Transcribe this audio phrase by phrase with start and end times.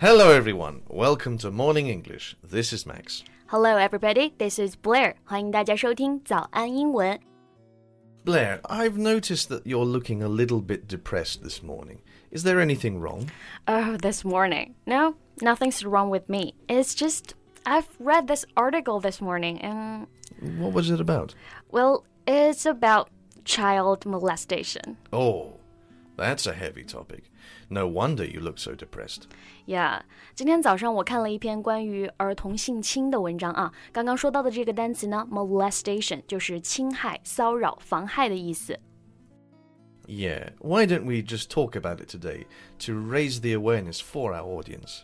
[0.00, 0.82] Hello, everyone.
[0.88, 2.36] Welcome to Morning English.
[2.42, 3.22] This is Max.
[3.46, 4.34] Hello, everybody.
[4.38, 5.14] This is Blair.
[5.24, 7.18] 欢迎大家收听早安英文。
[8.24, 11.98] Blair, I've noticed that you're looking a little bit depressed this morning.
[12.30, 13.28] Is there anything wrong?
[13.66, 14.74] Oh, this morning.
[14.86, 16.54] No, nothing's wrong with me.
[16.68, 17.34] It's just
[17.66, 20.06] I've read this article this morning and
[20.58, 21.34] What was it about?
[21.70, 23.08] well, it's about
[23.44, 24.96] child molestation.
[25.12, 25.54] Oh,
[26.16, 27.24] that's a heavy topic.
[27.68, 29.22] No wonder you look so depressed.
[29.66, 30.02] Yeah，
[30.34, 33.72] 今天早上我看了一篇关于儿童性侵的文章啊。
[33.92, 38.78] 刚刚说到的这个单词呢，molestation 就是侵害、骚扰、妨害的意思。
[40.06, 42.46] Yeah, why don't we just talk about it today
[42.80, 45.02] to raise the awareness for our audience?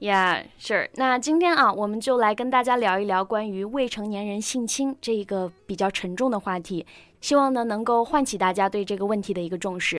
[0.00, 0.88] Yeah, sure.
[0.94, 6.86] 那今天啊，我们就来跟大家聊一聊关于未成年人性侵这一个比较沉重的话题，
[7.20, 9.98] 希望呢能够唤起大家对这个问题的一个重视。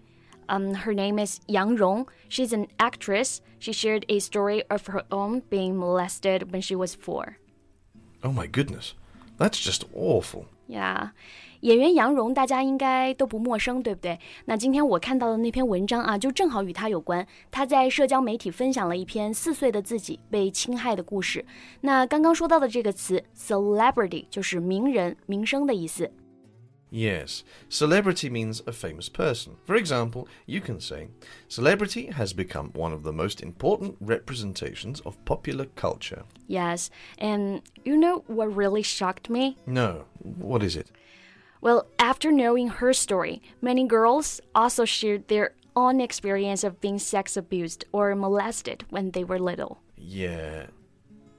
[0.48, 2.06] Um, her name is Yang Rong.
[2.28, 3.40] She's an actress.
[3.58, 7.38] She shared a story of her own being molested when she was four.
[8.22, 8.94] Oh my goodness.
[9.38, 10.44] That's just awful.
[10.68, 11.10] Yeah，
[11.60, 14.18] 演员杨蓉大家应该都不陌生，对不对？
[14.46, 17.26] 那今天我看到的那篇文章啊，就正好与她有关。
[17.50, 21.44] 她在社交媒体分享了一篇四岁的自己被侵害的故事。
[21.82, 26.10] 那刚刚说到的这个词 celebrity 就是名人、名声的意思。
[26.93, 29.55] Yes, celebrity means a famous person.
[29.63, 31.07] For example, you can say,
[31.47, 36.23] Celebrity has become one of the most important representations of popular culture.
[36.47, 39.55] Yes, and you know what really shocked me?
[39.65, 40.91] No, what is it?
[41.61, 47.37] Well, after knowing her story, many girls also shared their own experience of being sex
[47.37, 49.79] abused or molested when they were little.
[49.95, 50.65] Yeah.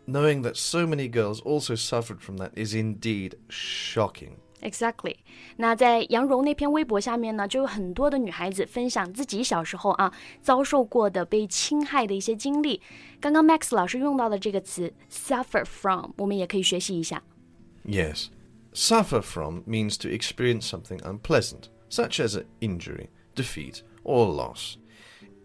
[0.07, 4.41] Knowing that so many girls also suffered from that is indeed shocking.
[4.62, 5.16] Exactly。
[5.58, 12.82] 那在杨蓉那篇微博下面呢，就有很多的女孩子分享自己小时候啊遭受过的被侵害的一些经历。
[13.22, 17.22] 刚刚 Max 老师用到的这个词 “suffer from”，我们也可以学习一下。
[17.86, 18.30] Yes.
[18.74, 24.76] Suffer from means to experience something unpleasant, such as an injury, defeat, or loss.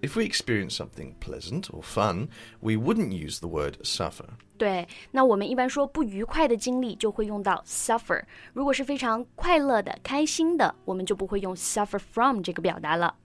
[0.00, 2.28] If we experience something pleasant or fun,
[2.60, 4.30] we wouldn't use the word suffer.
[4.58, 8.24] 对，那我们一般说不愉快的经历就会用到 suffer。
[8.52, 13.16] 如果是非常快乐的、开心的，我们就不会用 suffer from 这个表达了。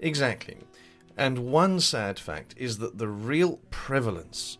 [0.00, 0.58] Exactly.
[1.16, 4.56] And one sad fact is that the real prevalence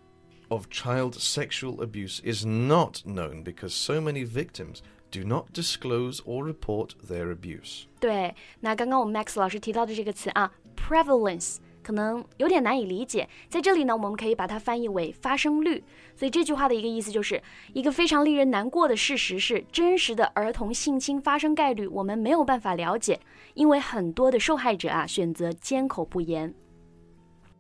[0.49, 6.45] of child sexual abuse is not known because so many victims do not disclose or
[6.45, 7.87] report their abuse.
[7.99, 10.53] 对，那刚刚我们 Max 老师提到的这个词啊
[10.88, 15.84] ，prevalence 可能有点难以理解，在这里呢，我们可以把它翻译为发生率。
[16.16, 17.42] 所以这句话的一个意思就是，
[17.74, 23.20] 一个非常令人难过的事实是，真实的儿童性侵发生概率我们没有办法了解，
[23.54, 26.54] 因为很多的受害者啊选择缄口不言。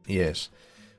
[0.05, 0.47] Yes.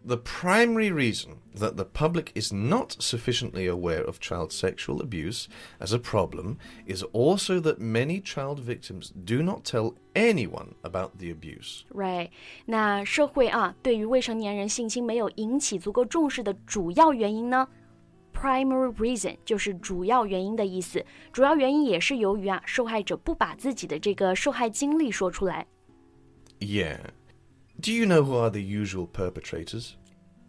[0.07, 5.47] The primary reason that the public is not sufficiently aware of child sexual abuse
[5.79, 11.31] as a problem is also that many child victims do not tell anyone about the
[11.31, 11.85] abuse.
[11.89, 12.29] Right，
[12.65, 17.67] 那社会啊对于未成年人性侵没有引起足够重视的主要原因呢？
[18.31, 25.65] Primary reason 就是主要原因的意思，主要原因也是由于啊受害者不把自己的这个受害经历说出来。
[26.59, 26.99] Yeah.
[27.79, 29.95] Do you know who are the usual perpetrators?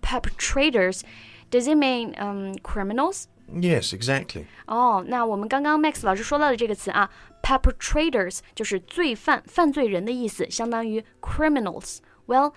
[0.01, 1.03] Perpetrators,
[1.51, 3.29] does it mean um criminals?
[3.53, 4.47] Yes, exactly.
[4.67, 7.11] 哦，那我们刚刚 Max 老师说到的这个词啊，
[7.43, 12.55] perpetrators 就是罪犯、犯罪人的意思，相当于 criminals。Well,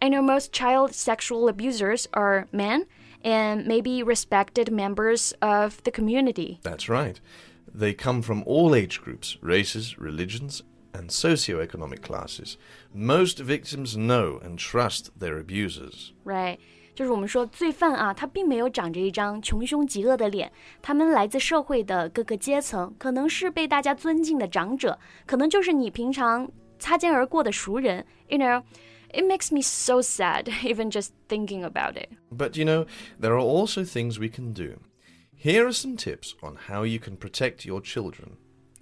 [0.00, 2.86] I know most child sexual abusers are men
[3.22, 6.60] and maybe respected members of the community.
[6.62, 7.16] That's right.
[7.74, 10.62] They come from all age groups, races, religions,
[10.92, 12.56] and socioeconomic classes.
[12.92, 16.12] Most victims know and trust their abusers.
[16.24, 16.58] Right.
[16.94, 20.50] 就是我们说罪犯啊，他并没有长着一张穷凶极恶的脸，
[20.82, 26.50] 他们来自社会的各个阶层，可能是被大家尊敬的长者，可能就是你平常
[26.80, 28.04] 擦肩而过的熟人。
[28.28, 28.64] You know,
[29.12, 32.08] it makes me so sad even just thinking about it.
[32.32, 32.86] But you know,
[33.20, 34.80] there are also things we can do.
[35.40, 38.38] Here are some tips on how you can protect your children.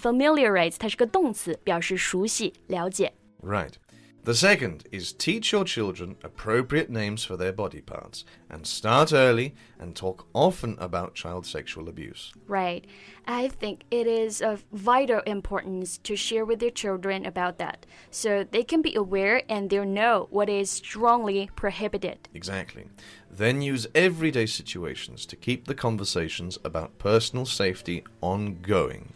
[0.00, 3.12] Familiarize 它是个动词，表示熟悉、了解。
[3.42, 3.74] Right.
[4.22, 9.54] The second is teach your children appropriate names for their body parts and start early
[9.78, 12.30] and talk often about child sexual abuse.
[12.46, 12.84] Right.
[13.24, 18.44] I think it is of vital importance to share with your children about that so
[18.44, 22.28] they can be aware and they know what is strongly prohibited.
[22.34, 22.90] Exactly.
[23.30, 29.14] Then use everyday situations to keep the conversations about personal safety ongoing.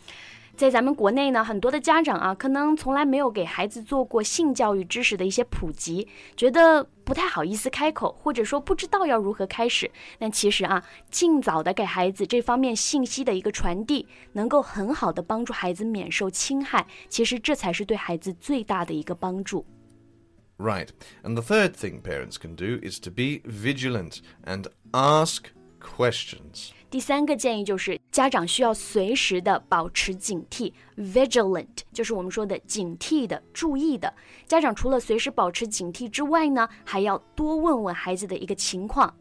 [0.59, 9.91] 在咱们国内呢，很多的家长啊，可能从来没有给孩子做过性教育知识的一些普及，觉得不太好意思开口，或者说不知道要如何开始。
[10.17, 16.87] 但其实啊，尽早的给孩子这方面信息的一个传递，能够很好的帮助孩子免受侵害。
[17.09, 19.67] 其实这才是对孩子最大的一个帮助。
[20.57, 20.91] Right.
[21.25, 25.47] And the third thing parents can do is to be vigilant and ask
[25.81, 26.71] questions.
[26.91, 34.15] 第三个建议就是家长需要随时的保持警惕，vigilant 就是我们说的警惕的、注意的。
[34.47, 39.13] 家长除了随时保持警惕之外呢，还要多问问孩子的一个情况。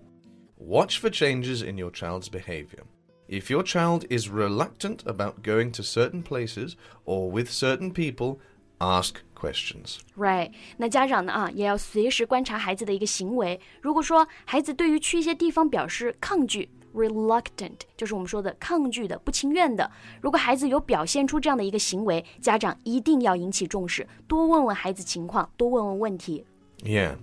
[0.58, 2.84] Watch for changes in your child's behavior.
[3.28, 6.74] If your child is reluctant about going to certain places
[7.06, 8.38] or with certain people,
[8.80, 9.98] ask questions.
[10.18, 13.60] Right，那家长呢啊，也要随时观察孩子的一个行为。
[13.82, 19.90] 如果说孩子对于去一些地方表示抗拒，reluctant 就是我们说的抗拒的、不情愿的。
[20.22, 26.46] 如果孩子有表现出这样的一个行为，家长一定要引起重视，多问问孩子情况，多问问问题。
[26.84, 27.16] Yeah.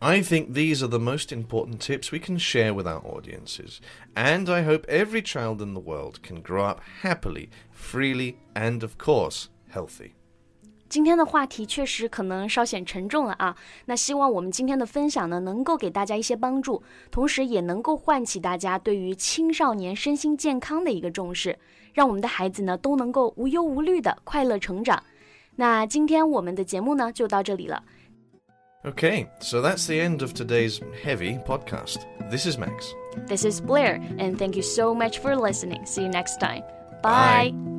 [0.00, 3.78] I think these are the most important tips we can share with our audiences,
[4.14, 8.98] and I hope every child in the world can grow up happily, freely, and of
[8.98, 10.12] course, healthy.
[10.89, 13.55] 今天的话题确实可能稍显沉重了啊。
[13.85, 16.81] 那希望我们今天的分享呢，能够给大家一些帮助，
[17.11, 21.57] 同时也能够唤起大家对于青少年身心健康的一个重视，
[21.93, 25.01] 让我们的孩子呢都能够无忧无虑的快乐成长。
[25.55, 27.83] 那今天我们的节目呢就到这里了。
[28.83, 31.97] Okay, so that's the end of today's heavy podcast.
[32.31, 32.93] This is Max.
[33.27, 35.85] This is Blair, and thank you so much for listening.
[35.85, 36.63] See you next time.
[37.03, 37.51] Bye.
[37.51, 37.78] Bye.